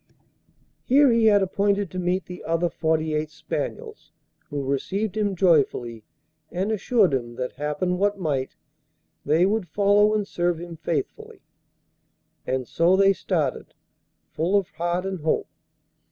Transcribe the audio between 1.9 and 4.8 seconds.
to meet the other forty eight spaniels, who